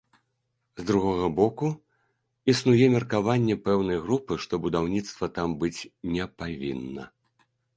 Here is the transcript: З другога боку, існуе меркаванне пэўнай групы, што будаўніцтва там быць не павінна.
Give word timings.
З 0.79 0.85
другога 0.89 1.27
боку, 1.39 1.67
існуе 2.55 2.87
меркаванне 2.95 3.55
пэўнай 3.67 3.99
групы, 4.09 4.33
што 4.47 4.53
будаўніцтва 4.65 5.25
там 5.37 5.49
быць 5.61 5.79
не 6.17 6.25
павінна. 6.43 7.03